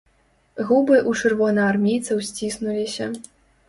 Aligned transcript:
Губы 0.69 0.95
ў 1.09 1.21
чырвонаармейцаў 1.21 2.27
сціснуліся. 2.33 3.05